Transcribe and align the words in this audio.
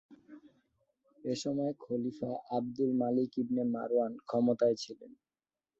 এসময় 1.19 1.73
খলিফা 1.79 2.31
Abdul 2.57 2.91
Malik 3.01 3.31
ibn 3.37 3.63
Marwan 3.73 4.13
ক্ষমতায় 4.27 4.77
ছিলেন। 4.83 5.11